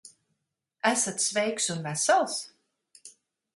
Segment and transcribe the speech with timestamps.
[0.91, 2.41] Esat sveiks un vesels?